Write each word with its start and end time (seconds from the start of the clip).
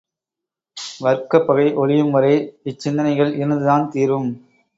வர்க்கப் 1.01 1.45
பகை 1.47 1.65
ஒழியும் 1.75 2.09
வரை 2.09 2.33
இச்சிந்தனைகள் 2.63 3.31
இருந்துதான் 3.35 3.89
தீரும். 3.89 4.29